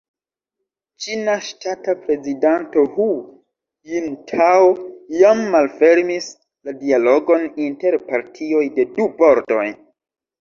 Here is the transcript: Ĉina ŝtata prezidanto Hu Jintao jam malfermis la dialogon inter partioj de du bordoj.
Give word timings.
Ĉina 1.03 1.33
ŝtata 1.47 1.93
prezidanto 2.05 2.85
Hu 2.95 3.05
Jintao 3.91 4.71
jam 5.17 5.43
malfermis 5.57 6.29
la 6.69 6.75
dialogon 6.79 7.45
inter 7.67 7.99
partioj 8.09 8.63
de 8.79 8.87
du 8.97 9.07
bordoj. 9.21 9.67